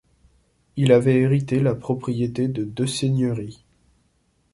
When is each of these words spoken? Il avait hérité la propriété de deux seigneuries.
Il 0.77 0.93
avait 0.93 1.17
hérité 1.19 1.59
la 1.59 1.75
propriété 1.75 2.47
de 2.47 2.63
deux 2.63 2.87
seigneuries. 2.87 3.63